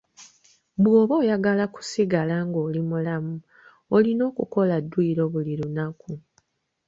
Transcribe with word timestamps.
Bw'oba 0.81 1.13
oyagala 1.21 1.61
okusigala 1.69 2.35
nga 2.45 2.59
oli 2.67 2.81
mulamu, 2.89 3.35
olina 3.95 4.21
okukola 4.31 4.75
dduyiro 4.83 5.23
buli 5.33 5.53
lunaku. 5.61 6.11